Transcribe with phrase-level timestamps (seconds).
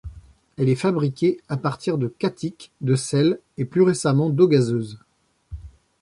[0.57, 4.97] Elle est fabriquée à partir de qatiq, de sel et, plus récemment, d'eau gazeuse.